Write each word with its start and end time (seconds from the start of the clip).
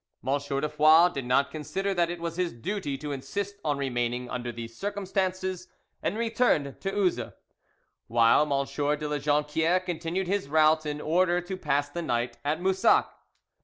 M. 0.27 0.39
de 0.39 0.67
Foix 0.67 1.09
did 1.09 1.25
not 1.25 1.51
consider 1.51 1.93
that 1.93 2.09
it 2.09 2.19
was 2.19 2.35
his 2.35 2.53
duty 2.53 2.97
to 2.97 3.11
insist 3.11 3.57
on 3.63 3.77
remaining 3.77 4.31
under 4.31 4.51
these 4.51 4.75
circumstances, 4.75 5.67
and 6.01 6.17
returned 6.17 6.81
to 6.81 6.91
Uzes, 6.91 7.33
while 8.07 8.41
M. 8.51 8.97
de 8.97 9.07
La 9.07 9.19
Jonquiere 9.19 9.79
continued 9.79 10.25
his 10.25 10.47
route 10.49 10.87
in 10.87 11.01
order 11.01 11.39
to 11.39 11.55
pass 11.55 11.87
the 11.89 12.01
night 12.01 12.39
at 12.43 12.59
Moussac. 12.59 13.11